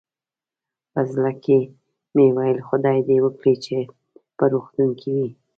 [0.91, 1.59] په زړه کې
[2.15, 3.77] مې ویل، خدای دې وکړي چې
[4.37, 5.29] په روغتون کې وي.